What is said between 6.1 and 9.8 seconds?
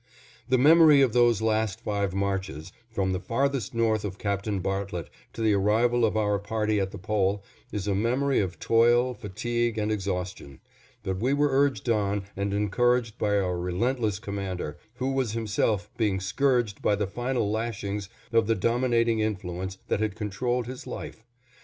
our party at the Pole, is a memory of toil, fatigue,